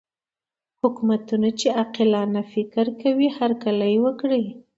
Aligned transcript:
حکومتونه 0.81 1.49
چې 1.59 1.67
عاقلانه 1.79 2.41
فکر 2.53 2.85
کوي 3.01 3.27
هرکلی 3.37 3.95
وکړي. 4.05 4.43